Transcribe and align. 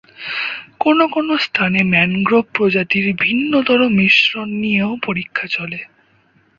কোনো 0.79 1.03
কোনো 1.07 1.33
স্থানে 1.37 1.79
ম্যানগ্রোভ 1.83 2.45
প্রজাতির 2.53 3.05
ভিন্নতর 3.21 3.79
মিশ্রণ 3.97 4.47
নিয়েও 4.61 4.93
পরীক্ষা 5.05 5.45
চলে। 5.47 5.79